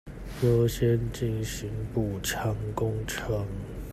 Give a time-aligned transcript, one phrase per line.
[0.43, 3.45] 優先進行補強工程